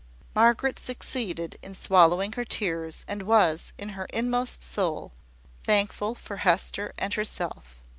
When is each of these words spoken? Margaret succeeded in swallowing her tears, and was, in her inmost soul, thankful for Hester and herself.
Margaret 0.33 0.79
succeeded 0.79 1.59
in 1.61 1.75
swallowing 1.75 2.31
her 2.31 2.43
tears, 2.43 3.05
and 3.07 3.21
was, 3.21 3.71
in 3.77 3.89
her 3.89 4.05
inmost 4.05 4.63
soul, 4.63 5.11
thankful 5.63 6.15
for 6.15 6.37
Hester 6.37 6.93
and 6.97 7.13
herself. 7.13 7.75